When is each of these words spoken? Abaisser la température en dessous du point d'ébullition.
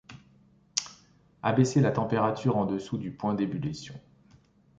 Abaisser 1.43 1.79
la 1.79 1.91
température 1.91 2.57
en 2.57 2.65
dessous 2.65 2.97
du 2.97 3.11
point 3.11 3.35
d'ébullition. 3.35 3.93